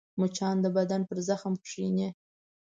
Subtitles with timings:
[0.19, 2.09] مچان د بدن پر زخم کښېني